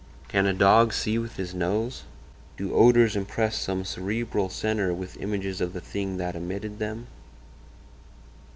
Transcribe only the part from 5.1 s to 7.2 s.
images of the thing that emitted them?